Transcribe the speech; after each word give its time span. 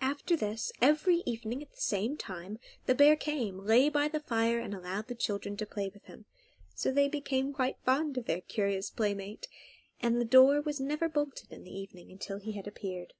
After 0.00 0.34
this, 0.34 0.72
every 0.80 1.22
evening 1.26 1.60
at 1.62 1.70
the 1.72 1.76
same 1.76 2.16
time 2.16 2.58
the 2.86 2.94
bear 2.94 3.16
came, 3.16 3.58
lay 3.58 3.90
by 3.90 4.08
the 4.08 4.20
fire, 4.20 4.58
and 4.58 4.72
allowed 4.74 5.08
the 5.08 5.14
children 5.14 5.58
to 5.58 5.66
play 5.66 5.90
with 5.92 6.04
him; 6.04 6.24
so 6.74 6.90
they 6.90 7.06
became 7.06 7.52
quite 7.52 7.76
fond 7.84 8.16
of 8.16 8.24
their 8.24 8.40
curious 8.40 8.88
playmate, 8.88 9.48
and 10.00 10.18
the 10.18 10.24
door 10.24 10.62
was 10.62 10.80
not 10.80 10.94
ever 10.94 11.08
bolted 11.10 11.52
in 11.52 11.64
the 11.64 11.70
evening 11.70 12.10
until 12.10 12.38
he 12.38 12.52
had 12.52 12.66
appeared. 12.66 13.12